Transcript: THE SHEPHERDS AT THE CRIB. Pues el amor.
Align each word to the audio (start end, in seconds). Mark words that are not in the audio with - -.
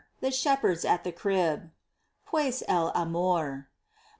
THE 0.19 0.31
SHEPHERDS 0.31 0.83
AT 0.83 1.03
THE 1.03 1.11
CRIB. 1.11 1.69
Pues 2.25 2.63
el 2.67 2.91
amor. 2.95 3.69